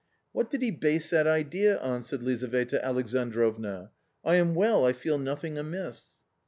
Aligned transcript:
"What 0.31 0.49
did 0.49 0.63
he 0.63 0.71
base 0.71 1.11
that 1.11 1.27
idea 1.27 1.77
on?" 1.79 2.03
said 2.03 2.23
Lizaveta 2.23 2.83
Alexandrovna;" 2.83 3.91
I 4.25 4.37
am 4.37 4.55
well, 4.55 4.83
I 4.83 4.93
feel 4.93 5.19
nothing 5.19 5.59
amiss 5.59 6.07